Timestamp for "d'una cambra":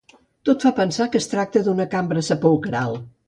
1.67-2.25